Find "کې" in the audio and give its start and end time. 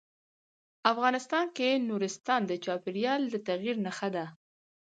1.57-1.69